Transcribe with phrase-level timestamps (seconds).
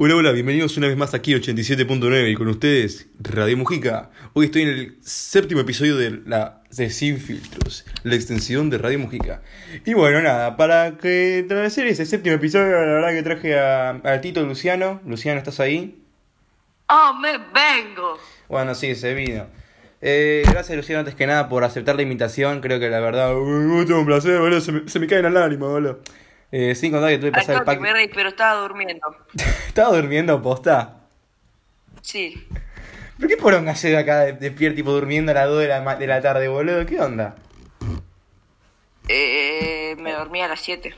[0.00, 4.10] Hola, hola, bienvenidos una vez más aquí 87.9 y con ustedes Radio Mujica.
[4.32, 9.00] Hoy estoy en el séptimo episodio de la de Sin Filtros, la extensión de Radio
[9.00, 9.42] Mujica.
[9.84, 14.20] Y bueno, nada, para que hacer ese séptimo episodio, la verdad que traje a, al
[14.20, 15.00] Tito Luciano.
[15.04, 16.00] Luciano, ¿estás ahí?
[16.88, 18.20] ¡Oh, me vengo!
[18.48, 19.48] Bueno, sí, se vino.
[20.00, 23.84] Eh, gracias Luciano antes que nada por aceptar la invitación, creo que la verdad, uh,
[23.84, 26.02] tengo un placer, boludo, se me, se me caen las lágrimas, boludo.
[26.50, 27.80] Eh, sin contar que tuve que pasar el pack.
[27.80, 29.06] me reí, pero estaba durmiendo.
[29.66, 31.00] ¿Estaba durmiendo posta?
[32.00, 32.46] Sí.
[33.18, 36.06] ¿Por qué poronga ve acá de- despierto, tipo durmiendo a las 2 de la, de
[36.06, 36.86] la tarde, boludo?
[36.86, 37.36] ¿Qué onda?
[39.08, 40.94] Eh, me dormí a las 7.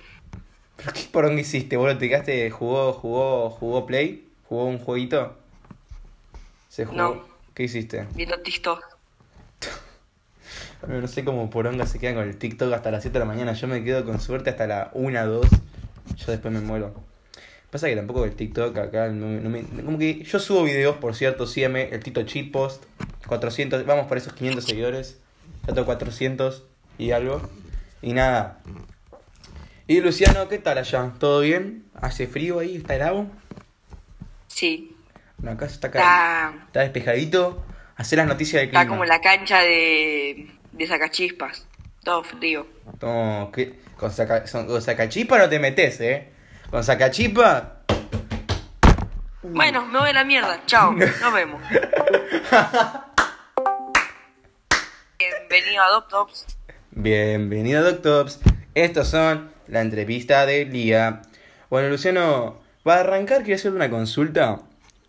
[0.77, 1.99] ¿Pero qué poronga hiciste, boludo?
[1.99, 4.29] ¿Te quedaste, jugó, jugó, jugó Play?
[4.49, 5.37] ¿Jugó un jueguito?
[6.69, 6.97] ¿Se jugó?
[6.97, 7.25] No.
[7.55, 8.07] ¿Qué hiciste?
[8.15, 8.85] Viendo TikTok.
[10.87, 13.53] No sé cómo poronga se quedan con el TikTok hasta las 7 de la mañana.
[13.53, 15.47] Yo me quedo con suerte hasta la 1, 2.
[16.17, 16.95] Yo después me muero.
[17.71, 19.63] Pasa que tampoco el TikTok acá no, me- no me...
[19.85, 22.85] Como que yo subo videos, por cierto, sígueme, el Tito Cheat Post.
[23.29, 25.19] 400, vamos por esos 500 seguidores.
[25.69, 26.65] Ya tengo 400
[26.99, 27.43] y algo.
[28.03, 28.59] Y nada.
[29.87, 31.13] Y Luciano, ¿qué tal allá?
[31.19, 31.85] ¿Todo bien?
[31.95, 32.77] ¿Hace frío ahí?
[32.77, 33.27] ¿Está helado?
[34.49, 34.97] Sí.
[35.39, 37.63] No, acá está, acá, Está, está despejadito.
[37.97, 38.83] Hacer las noticias del clima.
[38.83, 41.67] está como la cancha de, de sacachispas.
[42.05, 42.67] Todo frío.
[43.03, 43.79] No, ¿qué?
[43.97, 46.29] Con, saca, son- con sacachipa no te metes, ¿eh?
[46.71, 47.77] Con sacachipa.
[49.43, 50.63] Bueno, me voy a la mierda.
[50.67, 50.93] Chao.
[51.21, 51.61] Nos vemos.
[55.19, 56.47] Bienvenido a Doptops.
[56.93, 58.41] Bienvenido, Doctops.
[58.75, 61.23] Estos son la entrevista del día.
[61.69, 64.61] Bueno, Luciano, para arrancar, quería hacerte una consulta.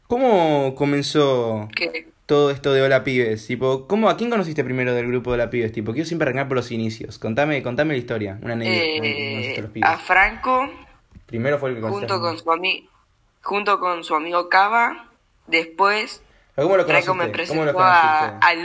[0.07, 3.45] ¿Cómo comenzó Que todo esto de Hola Pibes?
[3.45, 5.73] Tipo, ¿cómo, ¿A quién conociste primero del grupo de Hola Pibes?
[5.73, 7.19] Tipo, quiero siempre arrancar por los inicios.
[7.19, 8.85] Contame, contame la historia, una anécdota.
[8.85, 9.89] ¿cómo conociste a los eh, pibes?
[9.89, 10.69] a Franco,
[11.25, 12.07] Primero fue el que conociste.
[12.07, 12.89] junto con su ami
[13.41, 15.09] junto con su amigo Cava.
[15.47, 16.23] Después,
[16.55, 17.25] ¿Pero ¿Cómo lo Franco me?
[17.25, 18.55] ¿Cómo lo presentó a, a.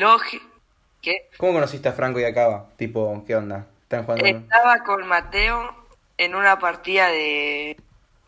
[1.36, 2.68] ¿Cómo conociste a Franco y a Cava?
[2.76, 3.66] Tipo, ¿qué onda?
[3.82, 4.26] ¿Están jugando?
[4.26, 5.74] Estaba con Mateo
[6.18, 7.76] en una partida de,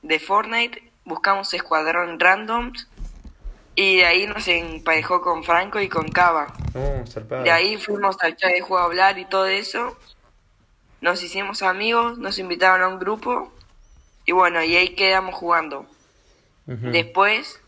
[0.03, 0.83] de Fortnite.
[1.05, 2.89] Buscamos escuadrón randoms.
[3.81, 6.53] Y de ahí nos emparejó con Franco y con Cava.
[7.07, 7.45] Zarpado.
[7.45, 9.97] De ahí fuimos al chat de juego a hablar y todo eso.
[11.01, 13.53] Nos hicimos amigos, nos invitaron a un grupo.
[14.25, 15.87] Y bueno, y ahí quedamos jugando.
[16.67, 17.61] Después,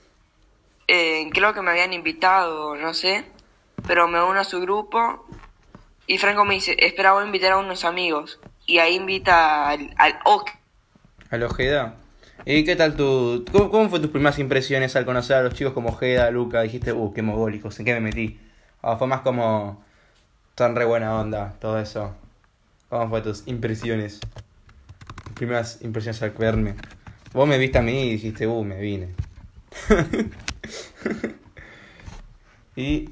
[0.89, 3.25] eh, creo que me habían invitado, no sé,
[3.87, 5.25] pero me uno a su grupo
[6.09, 8.41] y Franco me dice, espera, voy a invitar a unos amigos.
[8.67, 10.51] Y ahí invita al, al Ock.
[11.31, 11.95] A la Ojeda.
[12.47, 13.45] ¿Y qué tal tu...
[13.53, 16.63] ¿Cómo, cómo fue tus primeras impresiones al conocer a los chicos como Ojeda, Luca?
[16.63, 18.41] Dijiste, uh, qué mogólicos, ¿en qué me metí?
[18.81, 19.85] O fue más como...
[20.55, 22.15] Tan re buena onda, todo eso.
[22.89, 24.21] ¿Cómo fue tus impresiones?
[25.25, 26.75] Tus primeras impresiones al verme.
[27.33, 29.15] Vos me viste a mí y dijiste, uh, me vine.
[32.77, 33.11] ¿Y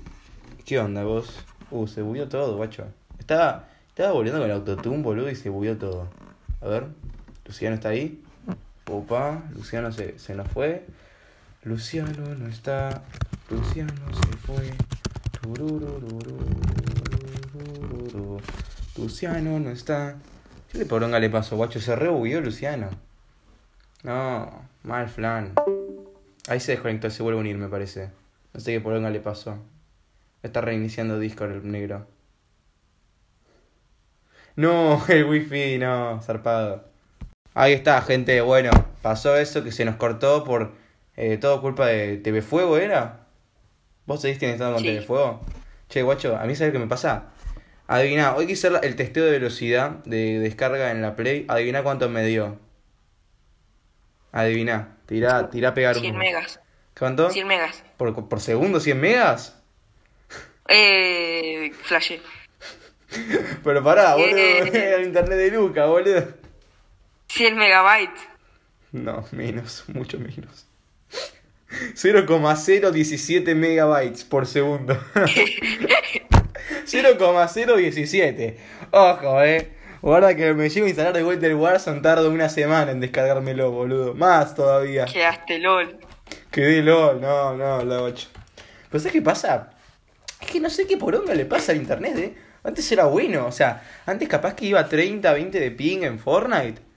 [0.64, 1.44] qué onda vos?
[1.70, 2.86] Uh, se bugueó todo, guacho.
[3.18, 6.08] Estaba, estaba volviendo con el autotune, boludo, y se bugueó todo.
[6.60, 6.86] A ver,
[7.44, 8.22] Luciano está ahí.
[8.90, 10.84] Opa, Luciano se, se nos fue.
[11.62, 13.02] Luciano no está.
[13.50, 14.72] Luciano se fue.
[18.96, 20.16] Luciano no está.
[20.72, 21.80] ¿Qué le poronga le pasó, guacho?
[21.80, 22.90] Se rebugueó Luciano.
[24.02, 25.52] No, mal flan.
[26.48, 28.10] Ahí se desconectó, se vuelve a unir, me parece.
[28.54, 29.58] No sé qué poronga le pasó.
[30.42, 32.06] Está reiniciando Discord el negro.
[34.56, 36.87] No, el wifi, no, zarpado.
[37.58, 38.40] Ahí está, gente.
[38.40, 38.70] Bueno,
[39.02, 40.74] pasó eso que se nos cortó por
[41.16, 43.26] eh, todo culpa de TV Fuego, ¿era?
[44.06, 44.90] ¿Vos seguís estando con Sí.
[44.90, 45.40] TV Fuego?
[45.88, 47.30] Che, guacho, a mí sabes qué me pasa.
[47.88, 51.46] Adivina, hoy quise hacer el testeo de velocidad de descarga en la Play.
[51.48, 52.60] Adivina cuánto me dio.
[54.30, 56.18] Adivina, tirá, tirá a pegar 100 un.
[56.20, 56.60] megas.
[56.96, 57.28] ¿Cuánto?
[57.28, 57.82] 100 megas.
[57.96, 59.60] ¿Por, por segundo 100 megas?
[60.68, 62.20] Eh, flashé.
[63.64, 64.94] Pero pará, boludo, Eh.
[65.00, 66.24] el internet de Luca, boludo.
[67.38, 68.20] 100 megabytes.
[68.90, 70.66] No, menos, mucho menos.
[71.94, 74.98] 0,017 megabytes por segundo.
[76.84, 78.58] 0,017.
[78.90, 79.72] Ojo, eh.
[80.02, 83.70] Guarda que me llego a instalar de vuelta el Warzone tardo una semana en descargármelo,
[83.70, 84.14] boludo.
[84.14, 85.04] Más todavía.
[85.04, 85.96] Quedaste LOL.
[86.50, 88.28] Quedé LOL, no, no, la 8.
[88.90, 89.70] Pero ¿sabes qué pasa?
[90.40, 92.34] Es que no sé qué poronga le pasa al internet, eh.
[92.64, 96.18] Antes era bueno, o sea, antes capaz que iba a 30, 20 de ping en
[96.18, 96.87] Fortnite.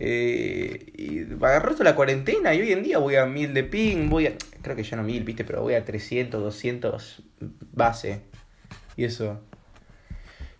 [0.00, 4.26] Eh, y agarró la cuarentena y hoy en día voy a 1000 de ping, voy
[4.26, 4.32] a...
[4.62, 7.22] Creo que ya no 1000, viste, pero voy a 300, 200
[7.72, 8.22] base.
[8.96, 9.40] Y eso.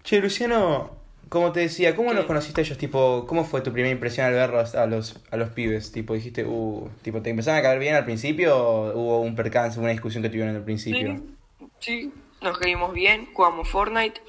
[0.02, 0.96] Che, Luciano,
[1.28, 2.16] como te decía, ¿cómo ¿Qué?
[2.16, 2.78] los conociste ellos?
[2.78, 5.90] Tipo, ¿cómo fue tu primera impresión al verlos a los, a los pibes?
[5.92, 9.80] Tipo, dijiste, uh, tipo, ¿te empezaron a caer bien al principio o hubo un percance,
[9.80, 11.22] una discusión que tuvieron al principio?
[11.58, 14.20] Sí, sí, nos caímos bien, jugamos Fortnite.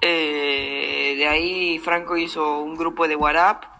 [0.00, 3.73] Eh, de ahí Franco hizo un grupo de WhatsApp.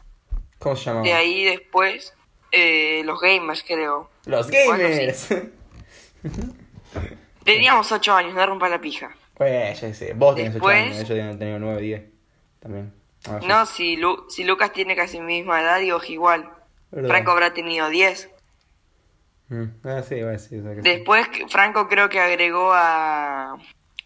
[0.64, 1.04] ¿Cómo se llamaba?
[1.04, 2.12] De ahí después
[2.50, 4.10] eh, los gamers, creo.
[4.24, 5.28] Los gamers.
[7.44, 9.14] Teníamos 8 años, no rompa la pija.
[9.34, 12.02] pues, ya sé, vos tenés 8 Después- años, ellos deben tener 9, 10
[12.60, 12.94] también.
[13.28, 16.50] Ah, No, si, Lu- si Lucas tiene casi mi misma edad, digo igual.
[16.90, 17.08] Verdad.
[17.10, 18.30] Franco habrá tenido 10.
[19.48, 20.88] Mm, Ah, sí, bueno, sí, o sea que sí.
[20.88, 23.56] Después que- Franco creo que agregó a...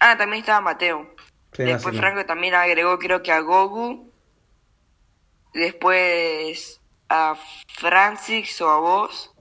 [0.00, 1.14] Ah, también estaba Mateo.
[1.52, 2.00] Sí, Después sí.
[2.00, 4.07] Franco también agregó creo que a Gogu.
[5.58, 9.32] Después a Francis o a vos.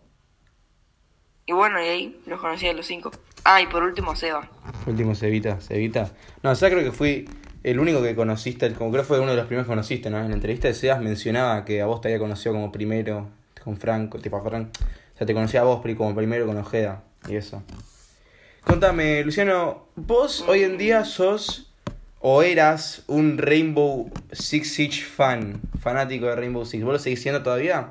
[1.46, 3.12] Y bueno, y ahí los conocí a los cinco.
[3.44, 4.50] Ah, y por último Seba.
[4.88, 6.12] Último, Cevita, Cevita.
[6.42, 7.30] No, sea, creo que fui
[7.64, 10.19] el único que conociste, como creo fue uno de los primeros que conociste, ¿no?
[10.19, 13.30] En la entrevista de Sebas mencionaba que a vos te había conocido como primero
[13.64, 14.69] con Franco, tipo a Frank.
[15.14, 17.62] O sea, te conocía a vos como primero con Ojeda y eso.
[18.62, 21.72] Contame, Luciano, vos hoy en día sos
[22.19, 26.84] o eras un Rainbow Six Siege fan, fanático de Rainbow Six.
[26.84, 27.90] ¿Vos lo seguís siendo todavía?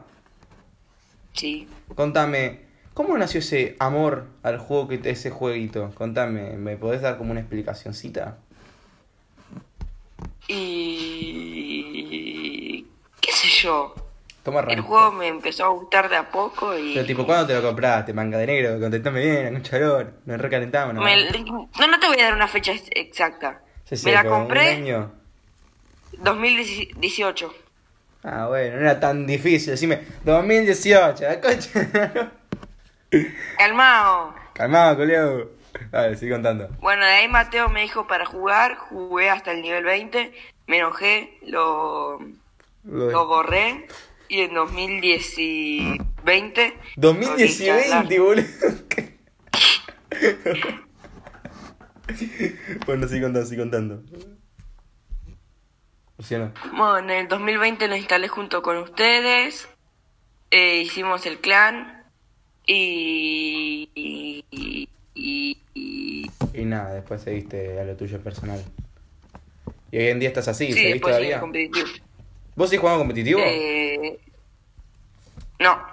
[1.33, 1.69] Sí.
[1.95, 2.61] Contame,
[2.95, 5.93] ¿cómo nació ese amor al juego que te, ese jueguito?
[5.95, 8.39] Contame, ¿me podés dar como una explicacioncita?
[11.59, 12.87] Y...
[13.21, 13.95] ¿Qué sé yo?
[14.43, 16.95] Toma El juego me empezó a gustar de a poco y...
[16.95, 18.13] Pero tipo, ¿cuándo te lo compraste?
[18.13, 21.03] Manga de negro, contestame bien, un chalor, nos recalentamos, ¿no?
[21.03, 23.61] Me- No, no te voy a dar una fecha ex- exacta.
[23.89, 25.13] Sí, sí, me la pero un compré año.
[26.19, 27.55] 2018.
[28.25, 32.33] Ah, bueno, no era tan difícil, decime, 2018, la concha.
[33.57, 34.35] Calmao.
[34.53, 35.45] Calmado, colega.
[35.93, 36.69] Dale, sigue contando.
[36.81, 40.33] Bueno, de ahí Mateo me dijo para jugar, jugué hasta el nivel 20,
[40.67, 42.19] me enojé, lo,
[42.83, 43.87] Lo borré
[44.29, 46.79] y en 2020...
[46.97, 48.47] 2020, boludo.
[52.87, 54.03] bueno, sigue contando, sigue contando.
[56.19, 56.53] Luciano.
[56.73, 59.69] Bueno, en el 2020 lo instalé junto con ustedes,
[60.51, 62.05] eh, hicimos el clan
[62.67, 63.91] y...
[63.95, 68.63] y, y- y- y- Y nada, después seguiste a lo tuyo personal.
[69.91, 71.41] Y hoy en día estás así, sí, ¿seguís todavía?
[71.41, 71.87] competitivo.
[72.55, 73.41] ¿Vos seguís jugando competitivo?
[73.45, 74.19] Eh,
[75.61, 75.87] no,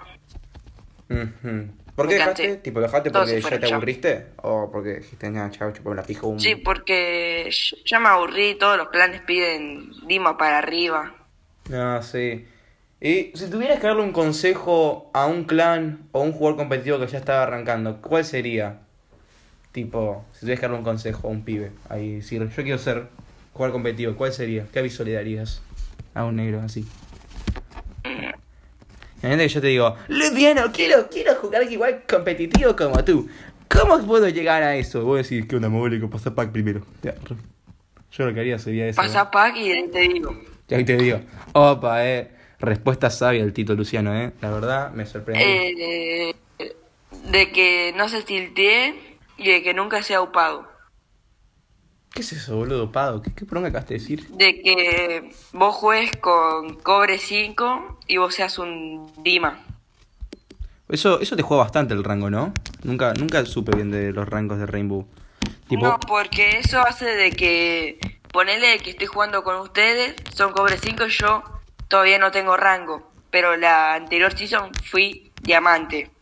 [1.10, 1.68] Ujú.
[1.94, 2.56] ¿Por qué dejaste?
[2.56, 4.26] ¿Tipo dejaste porque ya te aburriste?
[4.42, 6.40] ¿O porque dijiste, nada, chao, chupame la pija un...
[6.40, 7.50] sí, porque
[7.84, 11.14] ya- me aburrí, todos los planes piden Dima para arriba.
[11.68, 12.46] No, sí.
[13.00, 16.98] Y si tuvieras que darle un consejo a un clan o a un jugador competitivo
[16.98, 18.78] que ya estaba arrancando, ¿cuál sería?
[19.72, 23.08] Tipo, si tuvieras que darle un consejo a un pibe, ahí decir, yo quiero ser
[23.52, 24.66] jugador competitivo, ¿cuál sería?
[24.72, 25.62] ¿Qué aviso le darías
[26.14, 26.86] a un negro así?
[29.24, 33.26] Imagínate que yo te digo, Luciano, quiero, quiero jugar igual competitivo como tú.
[33.68, 35.02] ¿Cómo puedo llegar a eso?
[35.02, 36.10] Voy a decir, ¿qué onda, mogólico?
[36.10, 36.82] Pasa pack primero.
[38.12, 39.00] Yo lo que haría sería eso.
[39.00, 39.08] ¿no?
[39.08, 40.38] Pasa pack y ahí te digo.
[40.68, 41.20] Y ahí te digo,
[41.54, 42.30] opa, eh.
[42.58, 44.32] Respuesta sabia el Tito Luciano, eh.
[44.42, 45.46] La verdad, me sorprendió.
[45.46, 46.34] Eh,
[47.30, 50.68] de que no se tiltee y de que nunca sea upado.
[52.14, 52.92] ¿Qué es eso, boludo?
[52.92, 54.28] Pado, ¿qué, qué acabaste de decir?
[54.28, 59.58] De que vos juegues con cobre 5 y vos seas un Dima.
[60.88, 62.54] Eso, eso te juega bastante el rango, ¿no?
[62.84, 65.08] Nunca, nunca supe bien de los rangos de Rainbow.
[65.66, 67.98] Tipo, No, porque eso hace de que
[68.30, 71.42] ponele que estoy jugando con ustedes, son cobre 5 y yo
[71.88, 73.10] todavía no tengo rango.
[73.30, 76.12] Pero la anterior season fui diamante.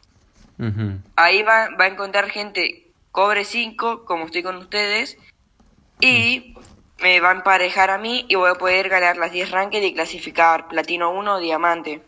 [0.58, 1.00] ujú.
[1.16, 5.18] Ahí va, va a encontrar gente cobre 5, como estoy con ustedes,
[6.02, 6.54] y
[7.00, 9.94] me va a emparejar a mí y voy a poder ganar las 10 ranked y
[9.94, 12.02] clasificar platino 1 o diamante.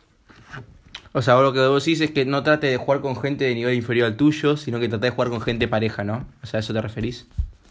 [1.12, 3.54] O sea, lo que vos decís es que no trate de jugar con gente de
[3.54, 6.26] nivel inferior al tuyo, sino que trate de jugar con gente pareja, ¿no?
[6.42, 7.26] O sea, ¿a eso te referís?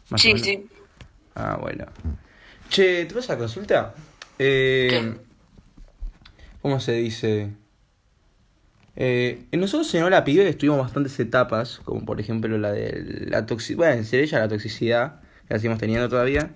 [0.09, 0.65] Más Sí, sí.
[1.35, 1.85] Ah, bueno.
[2.69, 3.93] Che, ¿te vas a consulta?
[4.39, 5.13] Eh,
[6.61, 7.49] ¿Cómo se dice?
[8.95, 13.77] Eh, nosotros en Hola Pibe estuvimos bastantes etapas, como por ejemplo la de la toxicidad,
[13.77, 15.21] bueno, en Cerella la toxicidad,
[15.53, 16.49] la seguimos teniendo todavía.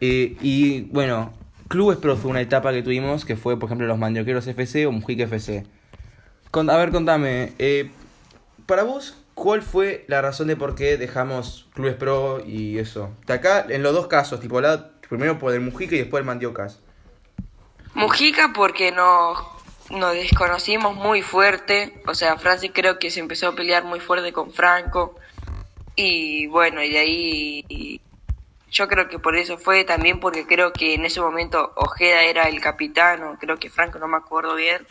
[0.00, 1.34] Eh, y bueno,
[1.66, 4.92] Clubes Pro fue una etapa que tuvimos, que fue por ejemplo los Mandioqueros FC o
[4.92, 5.66] Mujica FC.
[6.52, 7.90] A ver, contame, eh,
[8.66, 13.10] para vos, ¿cuál fue la razón de por qué dejamos Clubes Pro y eso?
[13.26, 14.60] De acá, en los dos casos, tipo,
[15.08, 16.78] primero por el Mujica y después el Mandiocas.
[17.94, 19.40] Mujica porque nos,
[19.90, 24.32] nos desconocimos muy fuerte, o sea, Francis creo que se empezó a pelear muy fuerte
[24.32, 25.16] con Franco,
[25.96, 28.00] y bueno, y de ahí
[28.70, 32.48] yo creo que por eso fue, también porque creo que en ese momento Ojeda era
[32.48, 34.84] el capitán, o creo que Franco, no me acuerdo bien.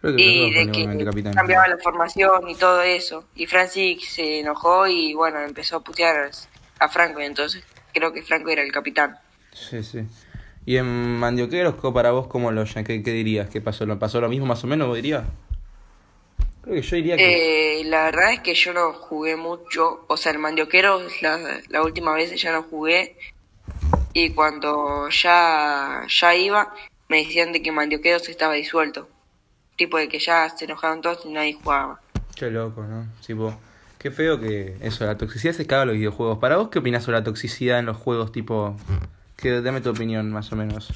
[0.00, 3.26] Creo que y de que cambiaba la formación y todo eso.
[3.34, 6.30] Y Francis se enojó y bueno, empezó a putear
[6.78, 7.62] a Franco, y entonces
[7.92, 9.18] creo que Franco era el capitán.
[9.52, 10.06] Sí, sí.
[10.66, 13.50] Y en Mandioqueros, para vos, ¿cómo lo ¿qué, qué dirías?
[13.50, 13.84] ¿Qué pasó?
[13.84, 15.24] ¿Lo pasó lo mismo más o menos, vos dirías?
[16.64, 17.80] Creo que yo diría que...
[17.80, 21.82] Eh, la verdad es que yo no jugué mucho, o sea, el mandioquero la, la
[21.82, 23.16] última vez ya no jugué
[24.14, 26.72] y cuando ya, ya iba
[27.08, 29.08] me decían de que mandioqueros estaba disuelto,
[29.76, 32.00] tipo de que ya se enojaron todos y nadie jugaba.
[32.34, 33.06] Qué loco, ¿no?
[33.24, 33.54] Tipo,
[33.98, 36.38] qué feo que eso, la toxicidad se escapa en los videojuegos.
[36.38, 38.32] ¿Para vos qué opinás sobre la toxicidad en los juegos?
[38.32, 38.74] Tipo,
[39.36, 40.92] que dame tu opinión más o menos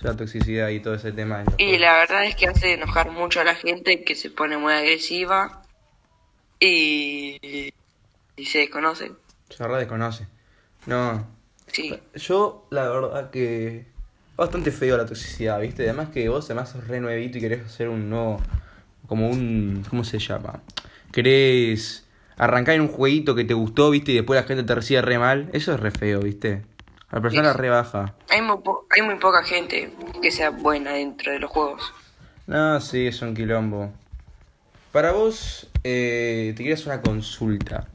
[0.00, 1.44] la toxicidad y todo ese tema.
[1.56, 1.80] Y juegos.
[1.80, 5.62] la verdad es que hace enojar mucho a la gente que se pone muy agresiva
[6.60, 7.72] y,
[8.36, 9.16] y se desconocen.
[9.48, 10.26] Se verdad desconoce.
[10.86, 11.26] No,
[11.72, 13.86] Sí, yo la verdad que
[14.36, 15.84] bastante feo la toxicidad, ¿viste?
[15.84, 18.40] Además que vos además sos re nuevito y querés hacer un nuevo,
[19.06, 20.62] como un, ¿cómo se llama?
[21.12, 24.12] Querés arrancar en un jueguito que te gustó, ¿viste?
[24.12, 25.50] Y después la gente te recibe re mal.
[25.52, 26.62] Eso es re feo, ¿viste?
[27.10, 27.58] La persona Sí.
[27.58, 28.14] re baja.
[28.28, 31.82] hay muy, po- hay muy poca gente que sea buena dentro de los juegos.
[32.46, 33.92] No, sí, es un quilombo.
[34.92, 37.86] Para vos, eh, te quería hacer una consulta.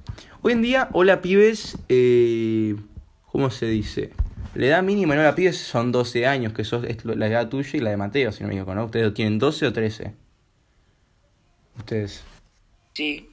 [0.41, 2.75] Hoy en día, hola pibes, eh,
[3.31, 4.11] ¿cómo se dice?
[4.55, 7.69] La edad mínima en hola pibes son 12 años, que sos, es la edad tuya
[7.73, 8.85] y la de Mateo, si no me equivoco, ¿no?
[8.85, 10.13] ¿Ustedes tienen 12 o 13?
[11.77, 12.23] Ustedes.
[12.93, 13.29] Sí.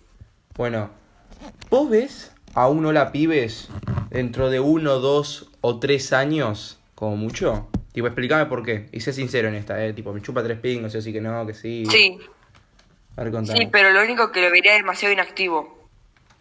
[0.56, 0.90] Bueno,
[1.68, 3.68] ¿vos ves a un hola pibes
[4.10, 7.68] dentro de uno, dos o tres años, como mucho?
[7.92, 8.88] Tipo, explícame por qué.
[8.92, 9.92] Y sé sincero en esta, eh.
[9.92, 11.84] Tipo, me chupa tres pingos, yo sí que no, que sí.
[11.90, 12.18] Sí,
[13.16, 13.58] A ver, contame.
[13.58, 15.78] sí, pero lo único que lo vería demasiado inactivo.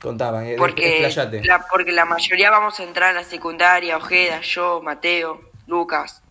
[0.02, 1.44] Contaba, eh, Porque explayate.
[1.44, 6.22] la, porque la mayoría vamos a entrar a la secundaria, Ojeda, yo, Mateo, Lucas.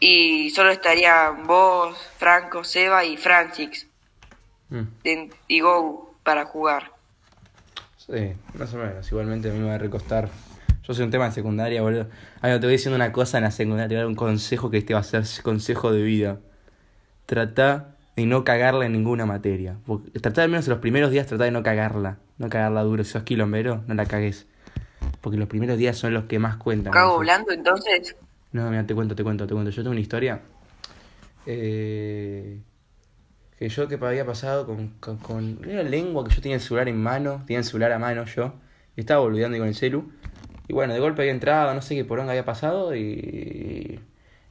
[0.00, 3.86] Y solo estarían vos, Franco, Seba y Francis
[4.70, 4.82] Mm.
[5.04, 6.92] en- y Go para jugar.
[7.96, 9.10] Sí, más o menos.
[9.10, 10.28] Igualmente a mí me va a recostar.
[10.90, 12.08] Yo soy un tema de secundaria, boludo.
[12.40, 14.16] Ay, no, te voy diciendo una cosa en la secundaria, te voy a dar un
[14.16, 16.40] consejo que este va a ser consejo de vida.
[17.26, 19.76] Trata de no cagarla en ninguna materia.
[20.20, 22.18] Trata al menos en los primeros días, trata de no cagarla.
[22.38, 23.04] No cagarla duro.
[23.04, 24.48] Si sos quilombero, no la cagues.
[25.20, 26.92] Porque los primeros días son los que más cuentan.
[26.92, 27.16] ¿Cago ¿no?
[27.18, 28.16] volando entonces?
[28.50, 29.70] No, mira, te cuento, te cuento, te cuento.
[29.70, 30.40] Yo tengo una historia.
[31.46, 32.62] eh,
[33.56, 36.88] que yo que había pasado con, con, con- Era lengua que yo tenía el celular
[36.88, 37.44] en mano.
[37.46, 38.54] Tenía el celular a mano yo.
[38.96, 40.10] Y estaba boludeando con el celu.
[40.70, 42.94] Y bueno, de golpe había entrado, no sé qué poronga había pasado.
[42.94, 43.98] Y.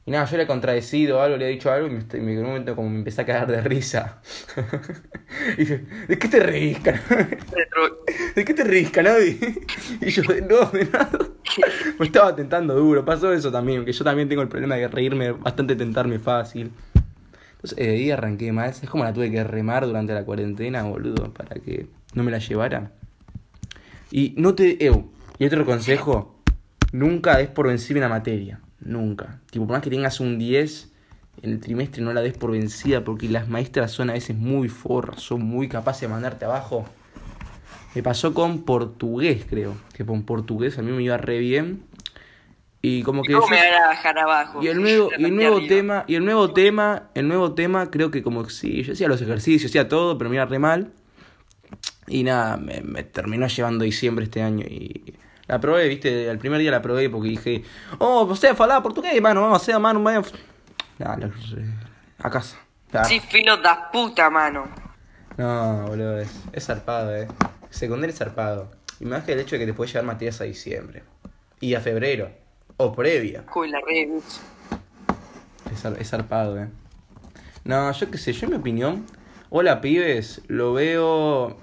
[0.04, 1.86] Y nada, yo le he contradecido algo, le he dicho algo.
[1.86, 4.20] Y me, en un momento como me empecé a cagar de risa.
[5.56, 6.78] y dije, ¿de qué te reís,
[8.34, 9.38] ¿De qué te reís, Canavi?
[10.02, 11.18] Y yo, no, de nada.
[11.98, 13.02] Me estaba tentando duro.
[13.02, 16.70] Pasó eso también, que yo también tengo el problema de reírme, bastante tentarme fácil.
[17.52, 18.68] Entonces, eh, ahí arranqué mal.
[18.68, 22.40] Es como la tuve que remar durante la cuarentena, boludo, para que no me la
[22.40, 22.92] llevara.
[24.10, 24.84] Y no te.
[24.84, 25.08] Eu,
[25.40, 26.40] y otro consejo:
[26.92, 28.60] nunca des por vencida una materia.
[28.78, 29.40] Nunca.
[29.50, 30.92] Tipo, por más que tengas un 10
[31.42, 34.68] en el trimestre, no la des por vencida, porque las maestras son a veces muy
[34.68, 36.84] forras, son muy capaces de mandarte abajo.
[37.94, 39.74] Me pasó con portugués, creo.
[39.94, 41.82] Que con portugués a mí me iba re bien.
[42.82, 43.32] Y como que.
[43.34, 44.62] ¿Cómo yo- me van a bajar abajo?
[44.62, 45.68] y el nuevo, y el nuevo arriba.
[45.68, 49.20] tema, y el nuevo tema, el nuevo tema, creo que como sí, yo hacía los
[49.20, 50.92] ejercicios, hacía todo, pero me iba re mal.
[52.06, 55.14] Y nada, me, me terminó llevando diciembre este año y
[55.50, 57.64] la probé, viste, el primer día la probé porque dije,
[57.98, 60.22] oh, você falaba portugués, mano, vamos a hacer, mano, vaya.
[60.98, 61.32] Nada, lo-
[62.22, 62.56] a casa.
[62.92, 63.04] Ah.
[63.04, 64.68] Sí, filo da puta, mano.
[65.36, 67.26] No, boludo, es, es zarpado, eh.
[67.68, 68.70] Secundario es zarpado.
[69.00, 71.02] Y más que el hecho de que te puedes llevar materias a diciembre.
[71.58, 72.30] Y a febrero.
[72.76, 73.44] O previa.
[73.54, 73.80] Uy, la.
[75.72, 76.68] Es, es zarpado, eh.
[77.64, 79.06] No, yo qué sé, yo en mi opinión,
[79.50, 81.58] hola pibes, lo veo...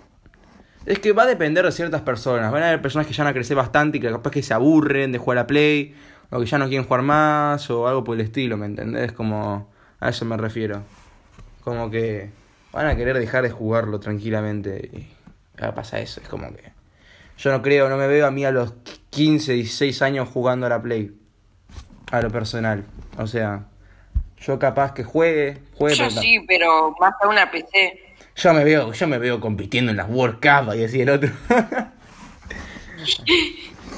[0.87, 2.49] Es que va a depender de ciertas personas.
[2.49, 4.53] Van a haber personas que ya van a crecer bastante y que capaz que se
[4.53, 5.93] aburren de jugar a Play,
[6.29, 9.11] o que ya no quieren jugar más, o algo por el estilo, ¿me entendés?
[9.11, 9.69] Como...
[9.99, 10.83] A eso me refiero.
[11.63, 12.29] Como que
[12.71, 14.89] van a querer dejar de jugarlo tranquilamente.
[14.93, 16.71] Y va a pasar eso, es como que...
[17.37, 18.73] Yo no creo, no me veo a mí a los
[19.09, 21.11] 15, 16 años jugando a la Play.
[22.11, 22.85] A lo personal.
[23.17, 23.65] O sea,
[24.39, 25.95] yo capaz que juegue, juegue.
[25.97, 28.06] Yo pero sí, pero más a una PC.
[28.37, 31.31] Yo me veo, yo me veo compitiendo en las World Cup y así el otro.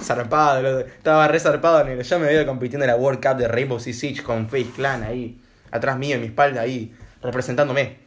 [0.01, 0.87] zarpado, el otro.
[0.87, 2.03] estaba re zarpado, negro.
[2.03, 5.03] Yo me veo compitiendo en la World Cup de Rainbow Six Siege con Face Clan
[5.03, 5.37] ahí,
[5.71, 7.97] atrás mío, en mi espalda ahí, representándome.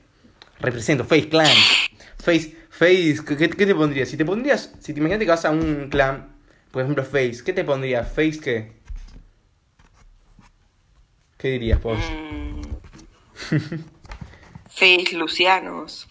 [0.59, 1.55] Represento Face Clan.
[2.17, 4.09] Face, Face, ¿qué, qué te pondrías?
[4.09, 6.35] Si te pondrías, si te imaginas que vas a un clan,
[6.71, 7.43] Por ejemplo, Face.
[7.45, 8.05] ¿Qué te pondría?
[8.05, 8.73] ¿Face qué?
[11.37, 11.99] ¿Qué dirías vos?
[11.99, 12.63] Mm.
[14.71, 16.09] Face Lucianos.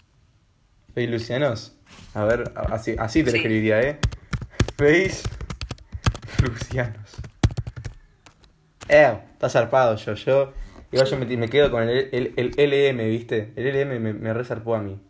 [0.94, 1.74] ¿Face Lucianos?
[2.14, 3.36] A ver, así, así te lo Sí.
[3.38, 3.98] escribiría, ¿eh?
[4.76, 5.22] Face
[6.42, 7.10] Lucianos.
[8.88, 10.14] Eh, está zarpado yo.
[10.14, 10.52] Yo,
[10.90, 13.52] igual yo me, me quedo con el, el, el LM, ¿viste?
[13.56, 15.00] El LM me, me resarpó a mí.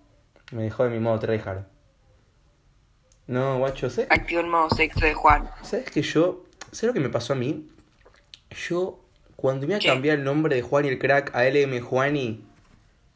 [0.53, 1.65] Me dejó de mi modo tryhard.
[3.27, 4.11] No, guacho, ¿sabes?
[4.11, 5.49] Activo el modo sexo de Juan.
[5.63, 7.69] ¿Sabes que yo, ¿sabes lo que me pasó a mí?
[8.69, 9.01] Yo,
[9.37, 12.45] cuando me iba a cambiar el nombre de Juan y el Crack a LM Juani,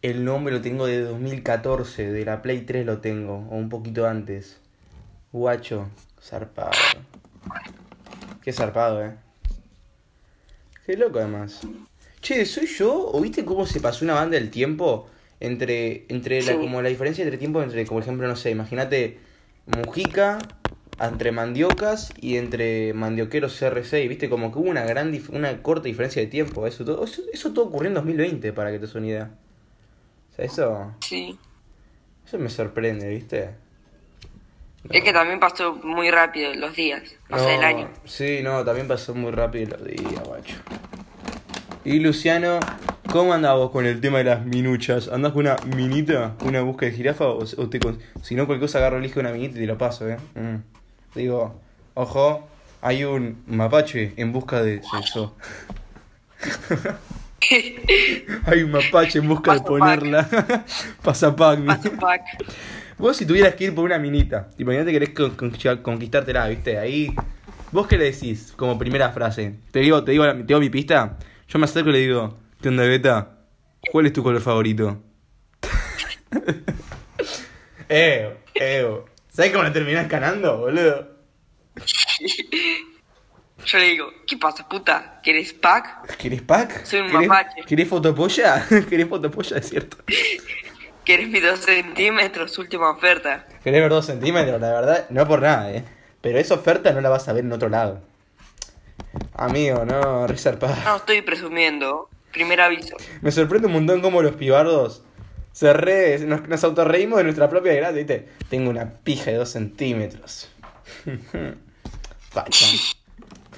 [0.06, 4.06] el nombre lo tengo de 2014, de la Play 3 lo tengo, o un poquito
[4.06, 4.60] antes.
[5.32, 5.88] Guacho,
[6.22, 6.70] zarpado.
[8.42, 9.16] Qué zarpado, eh.
[10.84, 11.60] Qué loco además.
[12.20, 13.10] Che, ¿soy yo?
[13.12, 15.08] ¿O viste cómo se pasó una banda del tiempo?
[15.40, 19.18] Entre, entre la, como la diferencia entre tiempo entre, como ejemplo, no sé, imagínate
[19.66, 20.38] Mujica
[20.98, 26.22] entre Mandiocas y entre Mandioqueros CR6, viste, como que hubo una gran una corta diferencia
[26.22, 29.06] de tiempo, eso todo, eso, eso todo ocurrió en 2020, para que te des una
[29.06, 29.30] idea.
[30.36, 31.38] Sea, eso, Sí.
[32.26, 33.50] eso me sorprende, viste.
[34.90, 37.02] Es que también pasó muy rápido los días.
[37.30, 37.88] O sea, el año.
[38.04, 40.54] Sí, no, también pasó muy rápido los días, guacho.
[41.84, 42.60] Y Luciano,
[43.10, 45.08] ¿cómo andás vos con el tema de las minuchas?
[45.08, 47.26] ¿Andás con una minita, una búsqueda de jirafa?
[47.26, 49.60] O, o te, con- si no, cualquier cosa agarro el hijo de una minita y
[49.62, 50.18] te lo paso, ¿eh?
[50.34, 50.56] Mm.
[51.18, 51.58] Digo,
[51.94, 52.46] ojo,
[52.80, 55.34] hay un mapache en busca de sexo.
[58.46, 60.28] hay un mapache en busca de Paso ponerla.
[61.02, 61.58] Pasapac.
[61.58, 61.66] mi.
[61.66, 62.22] Paso pack.
[62.98, 66.78] Vos si tuvieras que ir por una minita, imagínate que querés con- con- conquistártela, ¿viste?
[66.78, 67.14] Ahí,
[67.70, 69.56] ¿vos qué le decís como primera frase?
[69.70, 72.68] Te digo, te digo, te digo mi pista, yo me acerco y le digo, ¿qué
[72.70, 73.32] onda, Beta?
[73.92, 75.02] ¿Cuál es tu color favorito?
[77.88, 81.16] eh, eh, ¿sabes cómo la terminás ganando, boludo?
[83.66, 85.20] Yo le digo, ¿qué pasa, puta?
[85.24, 86.16] ¿Quieres pack?
[86.16, 86.84] ¿Querés pack?
[86.84, 87.62] Soy un ¿Querés, mapache.
[87.66, 88.64] ¿Querés fotopolla?
[88.88, 89.56] ¿Querés fotopolla?
[89.56, 89.96] Es cierto.
[91.04, 92.56] ¿Quieres mis dos centímetros?
[92.58, 93.44] Última oferta.
[93.64, 94.60] ¿Querés ver dos centímetros?
[94.60, 95.84] La verdad, no por nada, ¿eh?
[96.20, 98.00] Pero esa oferta no la vas a ver en otro lado.
[99.34, 100.82] Amigo, no, resarpada.
[100.84, 102.08] No estoy presumiendo.
[102.32, 102.96] Primer aviso.
[103.20, 105.02] Me sorprende un montón cómo los pibardos
[105.50, 108.28] se re, nos, nos autorreímos de nuestra propia gracia, ¿viste?
[108.48, 110.50] Tengo una pija de dos centímetros.
[112.30, 112.66] Facha.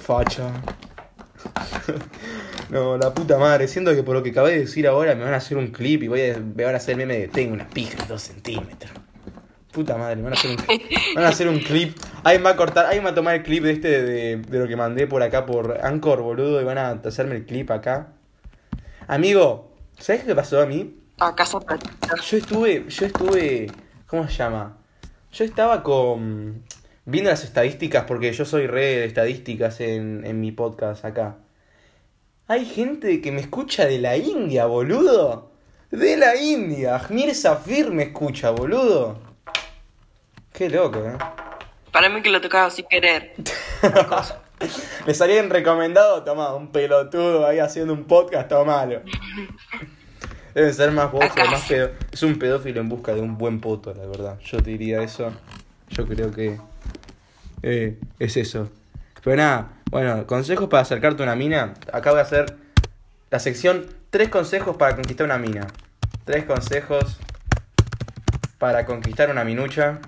[0.09, 0.51] Facha.
[2.71, 3.67] No, la puta madre.
[3.67, 6.01] Siento que por lo que acabé de decir ahora me van a hacer un clip
[6.01, 8.23] y voy a, me van a hacer el meme de tengo una pija de dos
[8.23, 8.91] centímetros.
[9.71, 10.57] Puta madre, me van a hacer un,
[11.13, 11.95] van a hacer un clip.
[12.23, 14.37] Ahí me va a cortar, ahí me va a tomar el clip de este de,
[14.37, 17.69] de lo que mandé por acá por Anchor, boludo, y van a hacerme el clip
[17.69, 18.13] acá.
[19.05, 20.97] Amigo, ¿sabes qué pasó a mí?
[21.19, 22.15] ¿Acaso platita?
[22.15, 23.67] Yo estuve, yo estuve,
[24.07, 24.75] ¿cómo se llama?
[25.31, 26.63] Yo estaba con,
[27.09, 31.37] viendo las estadísticas, porque yo soy re de estadísticas en, en mi podcast acá.
[32.47, 35.51] Hay gente que me escucha de la India, boludo.
[35.91, 36.95] De la India.
[36.95, 39.19] Ajmir Safir me escucha, boludo.
[40.53, 41.17] Qué loco, eh.
[41.91, 43.33] Para mí que lo tocaba sin querer.
[45.05, 49.01] Le salía en recomendado, toma, un pelotudo ahí haciendo un podcast, todo malo.
[50.53, 51.45] Debe ser más vos, Acá.
[51.45, 51.91] más pedo.
[52.11, 54.39] Es un pedófilo en busca de un buen poto, la verdad.
[54.41, 55.31] Yo te diría eso.
[55.89, 56.59] Yo creo que
[57.63, 58.69] eh, es eso.
[59.23, 61.73] Pero nada, bueno, consejos para acercarte a una mina.
[61.91, 62.55] Acá voy a hacer
[63.29, 65.67] la sección tres consejos para conquistar una mina.
[66.25, 67.17] Tres consejos
[68.57, 69.99] para conquistar una minucha.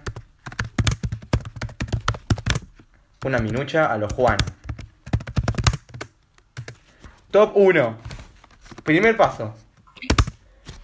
[3.26, 4.38] Una minucha a los Juan.
[7.32, 7.98] Top 1.
[8.84, 9.56] Primer paso.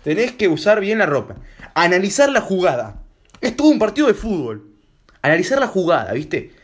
[0.03, 1.35] Tenés que usar bien la ropa.
[1.73, 3.01] Analizar la jugada.
[3.41, 4.73] Es todo un partido de fútbol.
[5.21, 6.56] Analizar la jugada, ¿viste?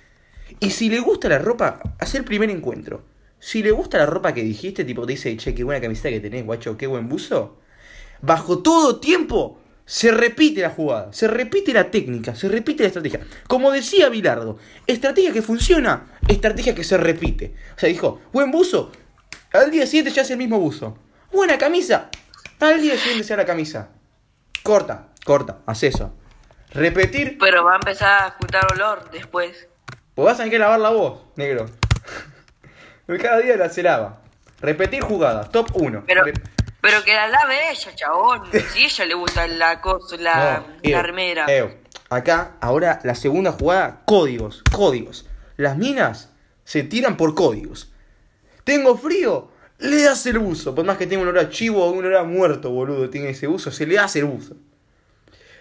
[0.63, 3.03] Y si le gusta la ropa, hacer el primer encuentro.
[3.37, 6.21] Si le gusta la ropa que dijiste, tipo te dice, che, qué buena camiseta que
[6.21, 7.59] tenés, guacho, qué buen buzo.
[8.21, 13.19] Bajo todo tiempo se repite la jugada, se repite la técnica, se repite la estrategia.
[13.49, 17.53] Como decía Bilardo, estrategia que funciona, estrategia que se repite.
[17.75, 18.89] O sea, dijo, buen buzo,
[19.51, 20.97] al día siguiente ya hace el mismo buzo.
[21.29, 22.09] Buena camisa,
[22.61, 23.89] al día siguiente sea la camisa.
[24.63, 26.13] Corta, corta, haz eso.
[26.71, 29.67] Repetir, Pero va a empezar a juntar olor después.
[30.15, 31.65] Pues vas a tener que lavar la voz, negro.
[33.21, 34.21] Cada día la se lava.
[34.59, 36.03] Repetir jugadas, top 1.
[36.07, 36.23] Pero,
[36.81, 38.43] pero que la lave ella, chabón.
[38.71, 41.45] Si ella le gusta la cosa, la, la remera.
[42.09, 45.27] Acá, ahora, la segunda jugada, códigos, códigos.
[45.57, 46.31] Las minas
[46.63, 47.91] se tiran por códigos.
[48.63, 49.49] Tengo frío,
[49.79, 50.73] le das el buzo.
[50.75, 53.29] Por más que tenga un olor a chivo o un olor a muerto, boludo, tiene
[53.29, 54.55] ese buzo, se le hace el buzo.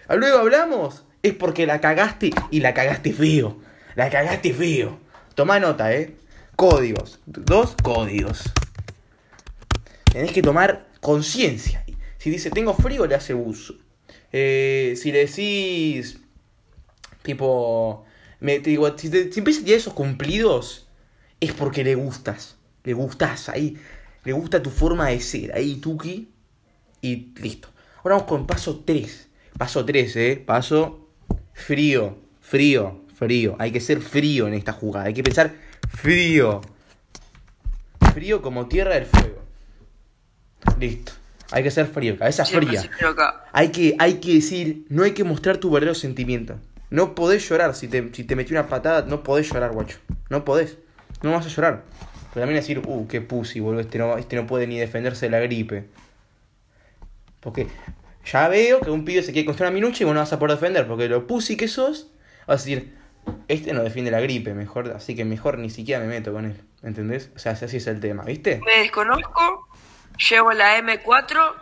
[0.09, 3.57] Luego hablamos, es porque la cagaste y la cagaste feo.
[3.95, 4.99] La cagaste feo.
[5.35, 6.15] Toma nota, ¿eh?
[6.55, 7.19] Códigos.
[7.25, 8.43] Dos códigos.
[10.11, 11.83] Tenés que tomar conciencia.
[12.17, 13.75] Si dice tengo frío, le hace uso.
[14.31, 16.19] Eh, si le decís,
[17.21, 18.05] tipo,
[18.39, 20.87] te digo, si, te, si empieza a tirar esos cumplidos,
[21.39, 22.57] es porque le gustas.
[22.83, 23.77] Le gustas ahí.
[24.23, 25.53] Le gusta tu forma de ser.
[25.53, 26.29] Ahí, Tuki.
[27.01, 27.69] Y listo.
[27.97, 29.29] Ahora vamos con paso 3.
[29.57, 30.43] Paso 3, ¿eh?
[30.45, 31.09] Paso
[31.53, 32.17] frío.
[32.41, 33.02] Frío.
[33.15, 33.55] Frío.
[33.59, 35.05] Hay que ser frío en esta jugada.
[35.05, 35.53] Hay que pensar
[35.89, 36.61] frío.
[38.13, 39.41] Frío como tierra del fuego.
[40.79, 41.13] Listo.
[41.51, 42.89] Hay que ser frío, cabeza fría.
[43.51, 46.55] Hay que, hay que decir, no hay que mostrar tu verdadero sentimiento.
[46.89, 47.75] No podés llorar.
[47.75, 49.99] Si te, si te metí una patada, no podés llorar, guacho.
[50.29, 50.77] No podés.
[51.21, 51.83] No vas a llorar.
[52.33, 53.81] Pero también decir, uh, qué pussy, boludo.
[53.81, 55.85] Este no, este no puede ni defenderse de la gripe.
[57.39, 57.67] Porque
[58.25, 60.39] ya veo que un pibe se quiere construir una minucha y vos no vas a
[60.39, 60.87] poder defender.
[60.87, 62.07] Porque lo pussy que sos,
[62.47, 62.93] vas a decir,
[63.47, 66.61] este no defiende la gripe, mejor, así que mejor ni siquiera me meto con él.
[66.81, 67.29] ¿Entendés?
[67.35, 68.59] O sea, así es el tema, ¿viste?
[68.65, 69.67] Me desconozco,
[70.29, 71.53] llevo la M4,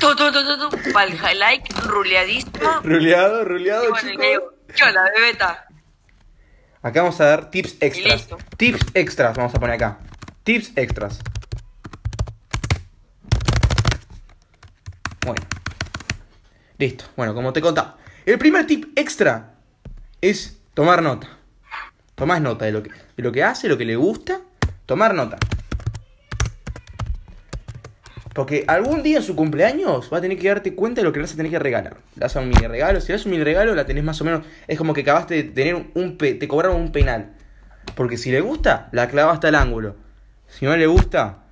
[0.00, 2.80] tu, tu, tu, tu, highlight, ruleadísimo.
[2.82, 4.24] Ruleado, ruleado, bueno, y chicos.
[4.24, 5.66] le digo, ¿qué onda, bebeta?
[6.82, 8.28] Acá vamos a dar tips extras.
[8.56, 9.98] Tips extras vamos a poner acá.
[10.42, 11.20] Tips extras.
[15.24, 15.42] Bueno.
[16.76, 17.04] Listo.
[17.16, 17.96] Bueno, como te contaba.
[18.26, 19.54] El primer tip extra
[20.20, 21.28] es tomar nota.
[22.14, 24.40] Tomás nota de lo que, de lo que hace, lo que le gusta.
[24.86, 25.36] Tomar nota.
[28.34, 31.18] Porque algún día en su cumpleaños va a tener que darte cuenta de lo que
[31.20, 31.94] le vas a tener que regalar.
[32.16, 33.00] Le das un mini regalo.
[33.00, 34.44] Si le das un mini regalo, la tenés más o menos.
[34.66, 36.16] Es como que acabaste de tener un.
[36.18, 37.32] pe- te cobraron un penal.
[37.94, 39.94] Porque si le gusta, la clavaste al ángulo.
[40.48, 41.44] Si no le gusta,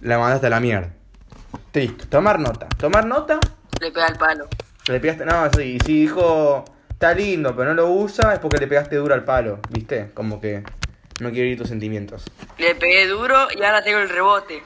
[0.00, 0.90] la mandaste a la mierda.
[1.74, 2.06] Listo.
[2.08, 2.68] Tomar nota.
[2.76, 3.38] Tomar nota.
[3.80, 4.48] Le pega el palo.
[4.86, 5.24] Le pegaste.
[5.24, 5.78] No, sí.
[5.84, 6.64] Si dijo.
[6.98, 9.60] Está lindo, pero no lo usa, es porque le pegaste duro al palo.
[9.70, 10.10] ¿Viste?
[10.14, 10.64] Como que.
[11.20, 12.24] No quiero ir tus sentimientos.
[12.58, 14.64] Le pegué duro y ahora tengo el rebote.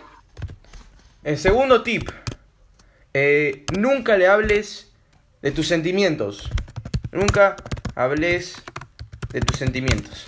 [1.24, 2.08] El segundo tip.
[3.12, 4.90] eh, nunca le hables
[5.42, 6.48] de tus sentimientos.
[7.10, 7.56] Nunca
[7.96, 8.62] hables
[9.30, 10.24] de tus sentimientos.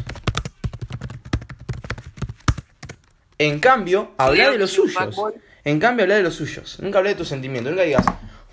[3.38, 5.16] En cambio, habla de los suyos.
[5.64, 6.78] En cambio, habla de los suyos.
[6.80, 7.70] Nunca habla de tus sentimientos.
[7.72, 8.04] Nunca digas,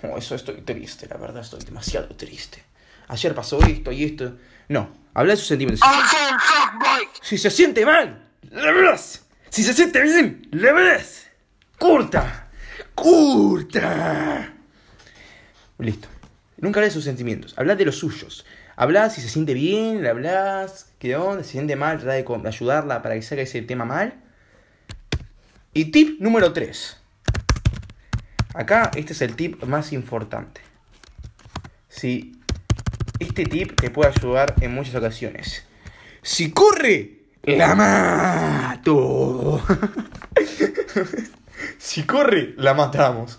[0.04, 2.71] oh, eso estoy triste, la verdad estoy demasiado triste.
[3.12, 4.38] Ayer pasó esto y esto.
[4.70, 5.86] No, habla de sus sentimientos.
[7.20, 9.26] Si se siente mal, le hablas.
[9.50, 11.26] Si se siente bien, le hablas.
[11.78, 12.48] Curta.
[12.94, 14.54] Curta.
[15.76, 16.08] Listo.
[16.56, 17.52] Nunca habla de sus sentimientos.
[17.58, 18.46] Habla de los suyos.
[18.76, 20.90] Habla si se siente bien, le hablas.
[20.98, 21.42] ¿Qué onda?
[21.42, 24.14] Si se siente mal, trata de ayudarla para que salga ese tema mal.
[25.74, 26.96] Y tip número 3.
[28.54, 30.62] Acá este es el tip más importante.
[31.90, 32.41] Si
[33.22, 35.66] este tip te puede ayudar en muchas ocasiones.
[36.22, 39.60] Si corre, la mato.
[41.78, 43.38] si corre, la matamos.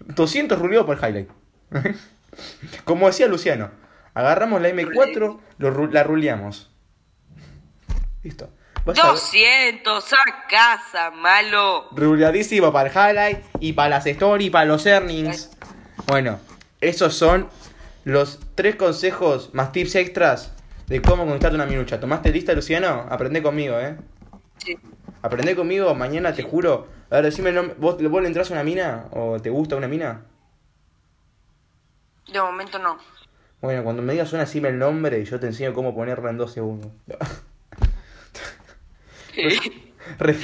[0.00, 1.28] 200 ruleados por highlight.
[2.84, 3.70] Como decía Luciano,
[4.14, 6.70] agarramos la M4, lo ru- la ruleamos.
[8.22, 8.50] Listo.
[8.84, 10.16] Vas a ver- 200 a
[10.48, 11.88] casa, malo.
[11.92, 15.50] Ruleadísimo para el highlight y para las stories y para los earnings.
[16.06, 16.38] Bueno,
[16.80, 17.48] esos son
[18.06, 20.52] los tres consejos más tips extras
[20.86, 21.98] de cómo conquistarte una minucha.
[21.98, 23.04] ¿Tomaste lista, Luciano?
[23.10, 23.96] Aprende conmigo, ¿eh?
[24.58, 24.78] Sí.
[25.22, 26.86] Aprende conmigo, mañana te juro.
[27.10, 27.74] A ver, decime, el nombre.
[27.80, 29.06] ¿vos, ¿vos le entras a una mina?
[29.10, 30.22] ¿O te gusta una mina?
[32.32, 32.96] De momento no.
[33.60, 36.38] Bueno, cuando me digas una, decime el nombre y yo te enseño cómo ponerla en
[36.38, 36.92] dos segundos.
[40.20, 40.38] Re,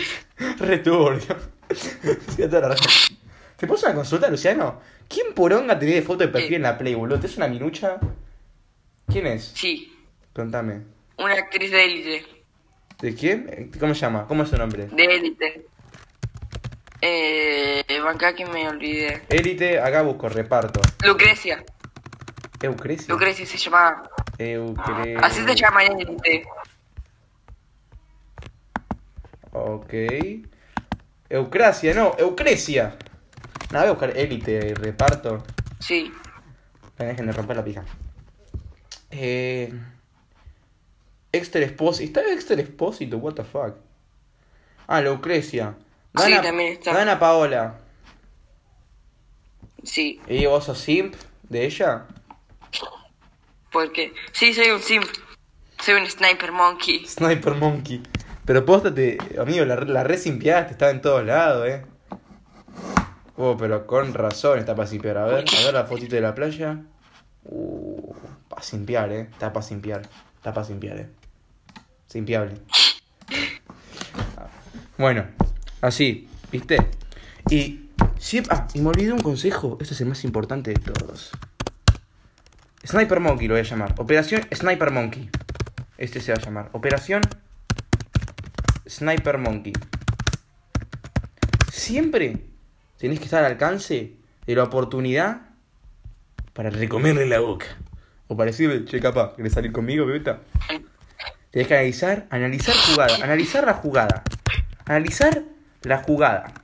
[0.58, 0.82] re
[2.50, 3.16] la razón.
[3.56, 4.80] ¿Te puedo hacer una consulta, Luciano?
[5.08, 6.56] ¿Quién poronga tenés de foto de perfil ¿Qué?
[6.56, 7.20] en la Play, boludo?
[7.20, 7.98] ¿Te es una minucha?
[9.06, 9.52] ¿Quién es?
[9.54, 9.92] Sí,
[10.32, 10.82] Contame.
[11.18, 12.26] una actriz de élite.
[13.00, 13.70] ¿De quién?
[13.78, 14.26] ¿Cómo se llama?
[14.26, 14.86] ¿Cómo es su nombre?
[14.86, 15.66] De élite.
[17.00, 19.22] Eh, banca que me olvidé.
[19.28, 20.80] Élite, acá busco, reparto.
[21.04, 21.64] Lucrecia.
[22.60, 23.12] Eucrecia.
[23.12, 24.08] Lucrecia se llamaba.
[24.38, 25.16] Eucre...
[25.20, 26.44] Así se llama élite.
[29.52, 29.94] Ok.
[31.28, 32.96] Eucracia, no, Eucrecia.
[33.72, 35.42] Nada, voy a buscar élite, reparto.
[35.80, 36.12] Sí.
[36.98, 37.84] Me dejen de romper la pija.
[39.10, 39.72] Eh.
[41.32, 42.20] Exter Expósito.
[42.20, 43.16] ¿Está Exter Expósito?
[43.16, 43.76] What the fuck.
[44.86, 45.74] Ah, Lucrecia.
[46.14, 46.92] Sí, también está.
[46.92, 47.78] Gana Paola.
[49.82, 50.20] Sí.
[50.28, 51.14] ¿Y vos sos simp
[51.48, 52.06] de ella?
[53.72, 54.12] Porque.
[54.32, 55.06] Sí, soy un simp.
[55.80, 57.06] Soy un sniper monkey.
[57.06, 58.02] Sniper Monkey.
[58.44, 61.86] Pero póstate, amigo, la, la red simpiaste, estaba en todos lados, eh.
[63.44, 65.18] Oh, pero con razón está para simpiar.
[65.18, 66.78] A ver, a ver la fotito de la playa.
[67.42, 68.14] Uh,
[68.48, 69.22] para simpiar, eh.
[69.32, 70.02] Está para simpiar.
[70.36, 71.08] Está para simpiar, eh.
[72.06, 72.54] Simpiable.
[74.96, 75.26] Bueno,
[75.80, 76.76] así, ¿viste?
[77.50, 79.76] Y, sí, ah, y me olvidé un consejo.
[79.80, 81.32] Este es el más importante de todos.
[82.86, 83.92] Sniper Monkey lo voy a llamar.
[83.98, 85.28] Operación Sniper Monkey.
[85.98, 86.70] Este se va a llamar.
[86.74, 87.22] Operación
[88.86, 89.72] Sniper Monkey.
[91.72, 92.51] Siempre
[93.02, 94.12] tenés que estar al alcance
[94.46, 95.40] de la oportunidad
[96.52, 97.66] para recomerle la boca.
[98.28, 100.38] O para decirle, che, capaz, ¿querés salir conmigo, bebeta?
[101.50, 104.22] Tenés que analizar, analizar jugada, analizar la jugada.
[104.84, 105.42] Analizar
[105.82, 106.54] la jugada.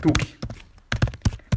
[0.00, 0.36] Tuki.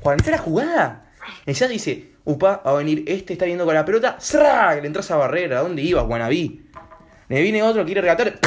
[0.01, 1.11] Cuando analizar la jugada,
[1.45, 4.75] ya dice, upa, va a venir este, está viendo con la pelota, ¡zra!
[4.75, 6.65] Le entras a barrera, ¿a dónde ibas, Guanabí?
[7.29, 8.41] Me viene otro, quiere regatar,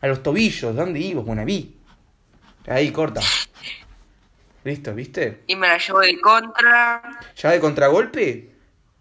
[0.00, 1.80] a los tobillos, ¿dónde ibas, Guanabí?
[2.68, 3.20] Ahí, corta.
[4.66, 5.42] Listo, ¿viste?
[5.46, 7.00] Y me la llevo de contra.
[7.36, 8.50] Ya de contragolpe,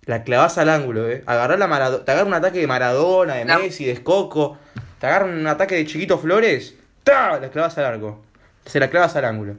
[0.03, 1.23] la clavas al ángulo, ¿eh?
[1.25, 3.57] Agarrá la Marado- te agarra un ataque de Maradona, de No.
[3.57, 4.59] Messi, de Escoco.
[4.99, 6.75] Te agarra un ataque de Chiquito Flores.
[7.03, 7.39] ¡Ta!
[7.39, 8.23] La clavas al arco.
[8.67, 9.55] Se la clavas al ángulo.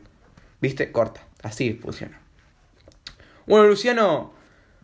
[0.61, 0.93] ¿Viste?
[0.93, 1.23] Corta.
[1.43, 2.21] Así funciona.
[3.47, 4.33] Bueno, Luciano,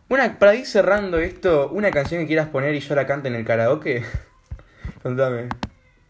[0.08, 3.36] una, para ir cerrando esto, una canción que quieras poner y yo la cante en
[3.36, 4.02] el karaoke.
[5.04, 5.48] Contame.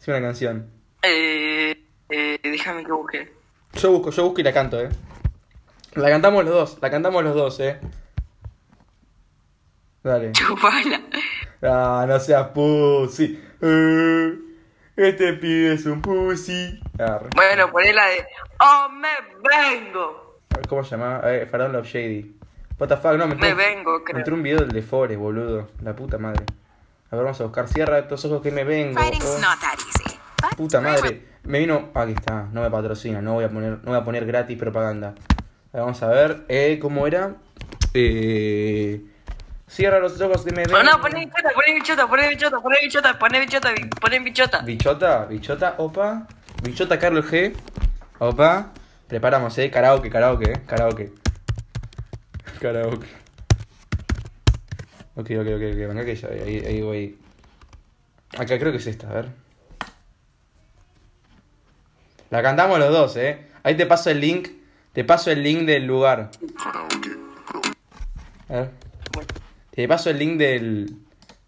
[0.01, 0.71] Es una canción.
[1.03, 3.42] Eh, eh, déjame que busque.
[3.75, 4.91] Yo busco, yo busco y la canto, eh.
[5.95, 7.79] La cantamos los dos, la cantamos los dos, eh.
[10.03, 10.33] Dale.
[10.33, 11.01] Chupala.
[11.63, 13.41] Ah, no seas pussy.
[13.61, 14.39] Eh,
[14.97, 16.81] este pibe es un pussy.
[16.99, 17.29] Arre.
[17.35, 18.27] Bueno, poné la de.
[18.61, 19.09] ¡Oh, me
[19.49, 20.39] vengo!
[20.69, 21.21] ¿Cómo se llama?
[21.25, 22.37] Eh, Fernando Love Shady.
[22.79, 24.19] What the fuck, no, me Me entró, vengo, me creo.
[24.19, 25.69] entró un video del de Forest, boludo.
[25.83, 26.45] La puta madre.
[27.11, 27.69] A ver, vamos a buscar.
[27.69, 28.99] Cierra estos ojos que me vengo.
[28.99, 29.41] Fighting's oh.
[29.41, 30.02] not that easy.
[30.57, 31.23] Puta madre.
[31.45, 31.91] Me vino.
[31.95, 32.49] Aquí está.
[32.53, 33.21] No me patrocina.
[33.21, 35.15] No voy a poner, no voy a poner gratis propaganda.
[35.73, 36.45] Vamos a ver.
[36.49, 37.35] Eh, ¿Cómo era?
[37.95, 39.03] Eh.
[39.67, 40.87] Cierra los ojos que me No, ven.
[40.87, 44.61] no, poné bichota, poné bichota, poné bichota, poné bichota, poné bichota, bi- poné bichota.
[44.63, 46.27] Bichota, bichota, opa.
[46.63, 47.55] Bichota Carlos G.
[48.19, 48.73] Opa.
[49.09, 49.71] Preparamos, eh.
[49.71, 50.61] Karaoke, karaoke, eh.
[50.67, 51.13] Karaoke.
[52.61, 53.07] Karaoke.
[55.15, 55.89] Ok, ok, ok, ok.
[55.89, 57.19] Venga que ya, ahí, ahí voy.
[58.39, 59.29] Acá creo que es esta, a ver.
[62.33, 63.47] La cantamos los dos, eh.
[63.63, 64.49] Ahí te paso el link.
[64.95, 66.31] Te paso el link del lugar.
[68.49, 68.71] A ver.
[69.71, 70.97] Te paso el link del.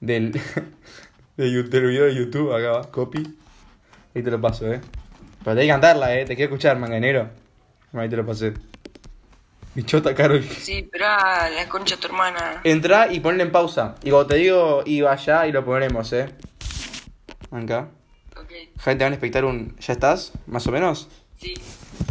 [0.00, 0.32] del.
[1.38, 3.22] del video de YouTube, acá va, copy.
[4.14, 4.82] Ahí te lo paso, eh.
[5.42, 6.26] Pero tenés que cantarla, eh.
[6.26, 7.30] Te quiero escuchar, manganero.
[7.94, 8.52] Ahí te lo pasé.
[9.74, 10.44] Bichota, Carol.
[10.44, 12.60] sí, pero ah, la concha de tu hermana.
[12.62, 13.94] Entra y ponle en pausa.
[14.02, 16.28] Y cuando te digo, iba allá y lo ponemos, eh.
[17.50, 17.88] Acá.
[18.44, 19.76] Ok, Gente, van a expectar un.
[19.78, 20.32] ¿Ya estás?
[20.46, 21.08] ¿Más o menos?
[21.38, 21.54] sí.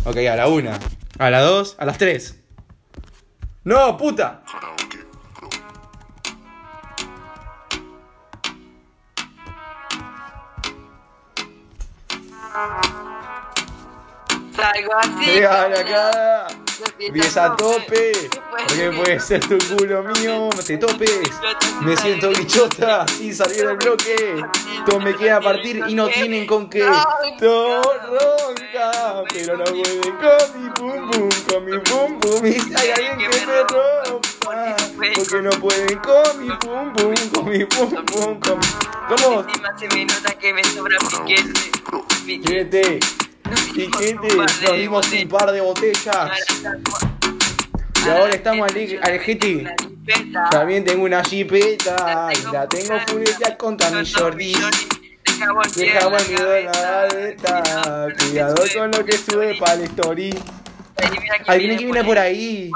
[0.06, 0.80] Ok, a la una.
[1.19, 1.76] A la dos.
[1.80, 2.39] A las tres.
[3.63, 4.43] ¡No, puta!
[14.56, 15.41] Salgo así.
[15.41, 16.48] Como acá.
[17.00, 18.12] Empieza a tope.
[18.52, 20.50] Porque puede ser tu culo mío.
[20.65, 21.30] Te topes.
[21.82, 23.06] Me siento bichota.
[23.08, 24.43] Sin salir del bloque.
[24.86, 26.86] Todo me queda a partir y no tienen con qué.
[27.39, 29.24] Todo ronca.
[29.32, 31.30] Pero no pueden con mi pum pum.
[31.50, 32.46] Con mi pum pum.
[32.46, 34.76] Y hay alguien que me rompa.
[35.15, 37.15] Porque no pueden con mi pum pum.
[37.34, 38.39] Con mi pum pum.
[38.39, 38.65] Con mi...
[39.10, 39.41] ¿Cómo?
[39.41, 41.72] Encima se me nota que me sobra piquete.
[42.26, 43.00] Piquete.
[43.74, 44.36] Piquete.
[44.36, 46.32] Nos dimos un par de botellas.
[48.06, 49.68] Y ahora estamos al, al GT.
[50.52, 52.96] También tengo una jipeta y la tengo
[54.04, 54.60] shorties.
[55.76, 58.08] Deja buen video en la.
[58.20, 60.38] Cuidado con lo que sube para el story.
[61.48, 62.72] Ahí viene que viene por ahí.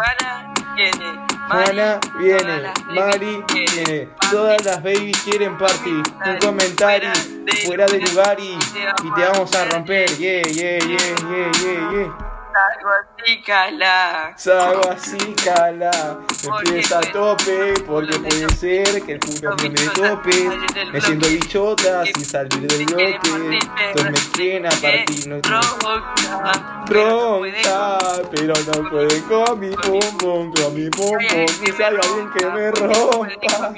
[0.76, 1.27] Viene.
[1.50, 6.04] Juana viene, Mari viene, todas las babies quieren party.
[6.26, 7.10] Un comentario
[7.66, 8.58] fuera de lugar y,
[9.04, 10.10] y te vamos a romper.
[10.18, 10.98] Yeah, yeah, yeah,
[11.30, 12.27] yeah, yeah, yeah.
[12.56, 14.34] Algo así, cala.
[14.38, 16.20] Salgo así, cala.
[16.44, 20.50] Empieza a tope, porque puede ser que el puto no me tope.
[20.92, 23.20] Me siento bichota sin salir del bloque.
[23.90, 26.86] Entonces me quieren a partir, no tronca.
[26.88, 27.42] Pero
[28.66, 31.48] no pueden con mi pum pum, con mi pum pum.
[31.48, 33.74] Si hay alguien que me rompa.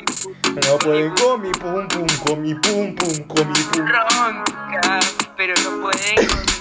[0.56, 5.00] No pueden con mi pum pum, con mi pum pum, con mi pum, Ronca,
[5.38, 6.59] pero no pueden con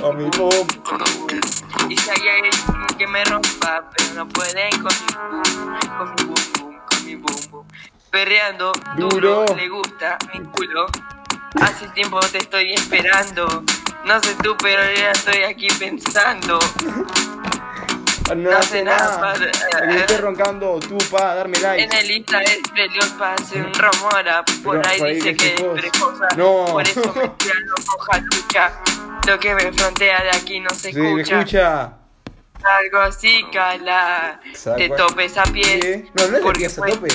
[0.00, 0.24] con mi
[2.08, 2.52] hay alguien
[2.98, 5.42] que me rompa, pero no pueden con mi boom,
[5.98, 7.66] con mi boom boom, con mi boom boom.
[8.10, 9.56] Perreando duro, Duro.
[9.56, 10.86] le gusta mi culo.
[11.60, 13.62] Hace tiempo te estoy esperando.
[14.04, 16.58] No sé tú, pero ya estoy aquí pensando.
[18.36, 19.20] No hace nada.
[19.20, 19.50] para-
[19.88, 21.84] Que esté roncando tú pa darme like.
[21.84, 25.36] En el Insta es peleón pase un rumora Por Pero ahí por ahí dice dice
[25.36, 25.80] que es cosas.
[25.80, 26.64] precoza No.
[26.72, 28.72] Por eso me tiran los hoja lucha
[29.26, 31.38] Lo que me frontea de aquí no se Sí, me escucha.
[31.40, 31.92] escucha.
[32.62, 34.40] Algo así, cala.
[34.76, 35.78] Te topes a pie.
[35.80, 36.10] Pie.
[36.14, 37.08] No, no es porque que se tope.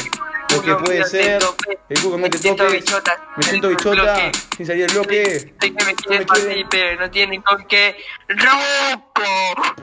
[0.56, 1.40] Porque puede ser.
[1.40, 1.80] tope.
[1.90, 2.76] El cuco Me mete siento tope.
[2.78, 3.18] bichota.
[3.38, 3.96] Me siento bichota.
[3.96, 4.32] bloque.
[4.58, 5.40] Sin salir del bloque.
[5.40, 6.52] Sé que me No me quieren quiere.
[6.52, 7.96] así, pero no tienen con qué.
[8.28, 9.24] ¡Roco!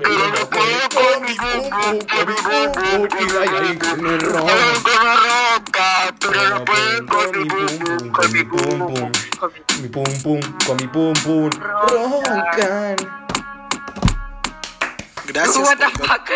[0.02, 4.02] Pero no puedo con mi pum pum, con mi pum pum, Y ay, ay, que
[4.02, 4.54] me ronca.
[5.54, 9.12] ronca, pero no puedo con mi pum pum, con mi pum pum.
[9.38, 11.50] con mi- Mi pum pum, con mi pum pum.
[11.60, 12.96] Roncan.
[15.26, 15.56] Gracias.
[15.58, 16.30] What the fuck?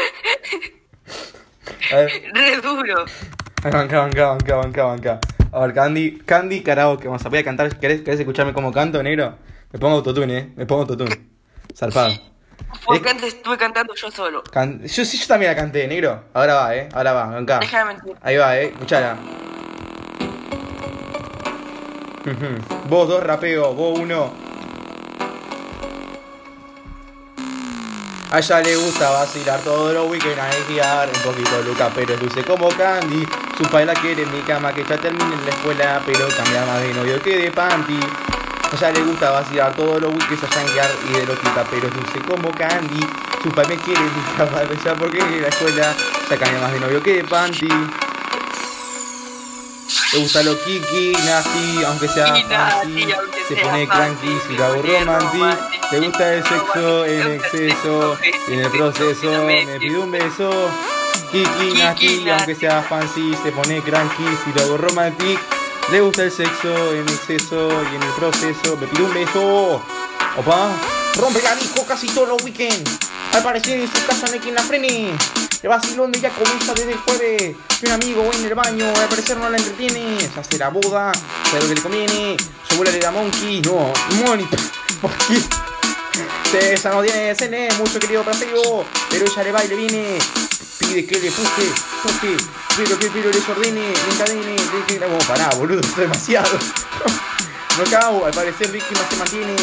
[2.34, 3.04] Re duro.
[3.62, 5.20] Banca, banca, banca, banca, banca.
[5.53, 7.07] A ver, Candy, Candy karaoke.
[7.07, 7.79] Vamos a voy a cantar.
[7.79, 9.37] ¿Querés, ¿Querés escucharme como canto, negro?
[9.72, 10.53] Me pongo autotune, eh.
[10.57, 11.29] Me pongo autotune.
[11.75, 12.12] Zarpado.
[12.85, 14.42] Porque antes estuve cantando yo solo.
[14.44, 16.25] Can- Yo sí, yo también la canté, negro.
[16.35, 16.88] Ahora va, eh.
[16.92, 17.59] Ahora va, banca.
[17.61, 18.16] Deja de mentir.
[18.22, 18.66] Ahí va, eh.
[18.66, 19.16] Escuchala.
[22.88, 24.33] Vos dos rapeo, vos uno.
[28.32, 32.20] A ella le gusta vacilar todo lo weekend a esquiar Un poquito Luca, pero es
[32.20, 33.28] dulce como Candy.
[33.58, 36.80] Su padre la quiere en mi cama que ya termine la escuela Pero cambia más
[36.80, 38.00] de novio que de panty.
[38.00, 41.94] A ella le gusta vacilar todos los weekends a janguear y de loquita Pero es
[41.94, 43.06] dulce como Candy.
[43.42, 45.94] Su padre me quiere mi cama ya porque en la escuela
[46.30, 47.68] Ya cambia más de novio que de panty
[50.12, 53.07] le gusta lo kiki, nasty, aunque sea fancy.
[53.48, 55.59] Se pone cranky, si lo hago romantic.
[55.90, 58.18] Le gusta el sexo en el exceso.
[58.48, 60.70] Y en el proceso me pide un beso.
[61.31, 63.35] Kiki, nasty, aunque sea fancy.
[63.42, 65.40] Se pone cranky, si lo hago romantic.
[65.90, 69.83] Le gusta el sexo en exceso y en el proceso me pide un beso.
[70.37, 70.70] Opa,
[71.18, 72.98] rompe la disco casi todos los weekends.
[73.33, 75.12] Al parecer en su casa no hay quien la frene.
[75.62, 77.57] El vacilón de ya comienza desde el jueves.
[77.83, 80.18] Un amigo en el baño, al parecer no la entretiene.
[80.18, 81.12] Se hace la boda,
[81.44, 82.37] sabe lo que le conviene.
[82.66, 83.92] Su abuela le da monkey, no,
[84.25, 84.48] money.
[85.01, 85.44] Monkey.
[86.61, 88.85] Esa no tiene cene, mucho querido trasero.
[89.09, 90.18] Pero ella le va y le viene.
[90.81, 91.70] Pide que le puje,
[92.03, 92.37] puje.
[92.77, 94.57] Pero que pero les ordene, le encadene.
[94.57, 96.59] Le que pará, boludo, es demasiado.
[97.79, 99.57] No cago, al parecer víctima se mantiene.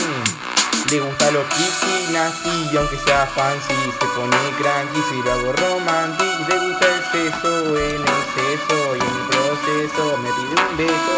[0.91, 6.49] Le gusta lo kiki, nasty, aunque sea fancy, se pone cranky si lo hago romantic.
[6.49, 11.13] Le gusta el sexo en exceso y en el proceso me pide un beso.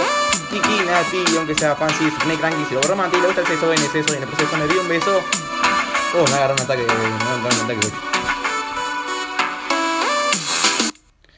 [0.49, 3.21] Kiki, nasty, aunque sea fancy, se pone cranky si lo hago romantic.
[3.21, 5.21] Le gusta el sexo en exceso y en el proceso me pide un beso.
[6.17, 7.87] Oh, me agarró un ataque, me agarró un ataque.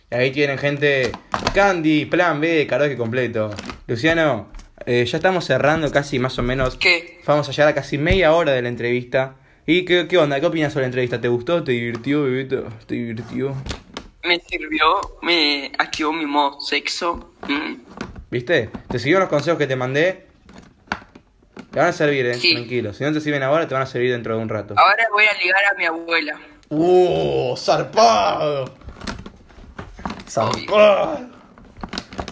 [0.09, 1.11] Y ahí tienen gente,
[1.53, 3.51] Candy, Plan B, karaoke completo.
[3.85, 4.47] Luciano,
[4.85, 7.21] eh, ya estamos cerrando casi más o menos ¿Qué?
[7.25, 9.35] Vamos a llegar a casi media hora de la entrevista.
[9.65, 10.39] ¿Y qué, qué onda?
[10.39, 11.21] ¿Qué opinas sobre la entrevista?
[11.21, 11.63] ¿Te gustó?
[11.63, 12.67] ¿Te divirtió, bebito?
[12.85, 13.55] ¿Te divirtió?
[14.23, 14.85] Me sirvió,
[15.21, 17.33] me activó mi modo sexo.
[17.47, 17.75] Mm.
[18.31, 18.69] ¿Viste?
[18.89, 20.27] ¿Te siguieron los consejos que te mandé?
[21.71, 22.53] Te van a servir, eh, Sí.
[22.53, 22.93] tranquilo.
[22.93, 24.75] Si no te sirven ahora, te van a servir dentro de un rato.
[24.77, 26.39] Ahora voy a ligar a mi abuela.
[26.69, 27.55] ¡Uh!
[27.57, 28.73] ¡Zarpado!
[30.27, 31.19] ¡Zarpado!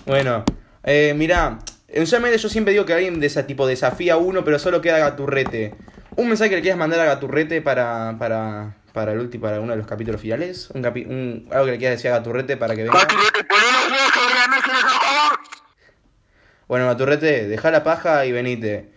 [0.05, 0.43] Bueno,
[0.83, 1.59] eh, mirá,
[1.97, 4.99] usualmente yo siempre digo que alguien de ese tipo desafía a uno, pero solo queda
[4.99, 5.73] Gaturrete.
[6.15, 9.71] ¿Un mensaje que le quieras mandar a Gaturrete para, para, para el último, para uno
[9.71, 10.69] de los capítulos finales?
[10.73, 12.99] ¿Un capi- un- algo que le quieras decir a Gaturrete para que venga?
[16.67, 18.89] Bueno, Gaturrete, deja la paja y venite.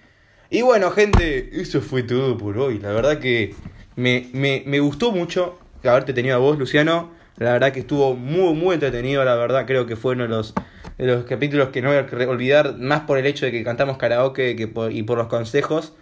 [0.51, 2.79] Y bueno, gente, eso fue todo por hoy.
[2.79, 3.55] La verdad que
[3.97, 7.13] me, me, me gustó mucho haberte tenido a vos, Luciano.
[7.37, 9.25] La verdad que estuvo muy, muy entretenido.
[9.25, 10.55] La verdad, creo que fue uno de los,
[10.99, 13.99] de los capítulos que no voy a olvidar, más por el hecho de que cantamos
[13.99, 15.95] karaoke que por- y por los consejos.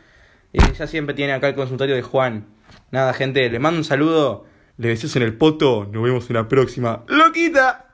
[0.78, 2.46] Ya siempre tiene acá el consultorio de Juan.
[2.90, 4.44] Nada, gente, le mando un saludo.
[4.76, 5.88] Le besos en el poto.
[5.90, 7.04] Nos vemos en la próxima.
[7.08, 7.86] ¡Loquita!